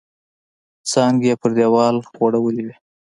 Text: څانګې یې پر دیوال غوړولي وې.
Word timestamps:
څانګې 0.91 1.27
یې 1.31 1.39
پر 1.41 1.51
دیوال 1.57 1.95
غوړولي 2.17 2.63
وې. 2.67 2.75